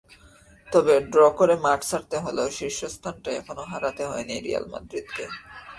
তবে 0.67 0.93
ড্র 1.11 1.21
করে 1.39 1.55
মাঠ 1.65 1.79
ছাড়তে 1.89 2.17
হলেও 2.25 2.47
শীর্ষস্থানটা 2.57 3.29
এখনো 3.39 3.63
হারাতে 3.71 4.03
হয়নি 4.11 4.35
রিয়াল 4.45 4.65
মাদ্রিদকে। 4.73 5.25